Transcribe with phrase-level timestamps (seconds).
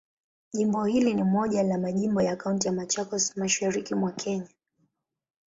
[0.53, 4.49] Jimbo hili ni moja ya majimbo ya Kaunti ya Machakos, Mashariki mwa Kenya.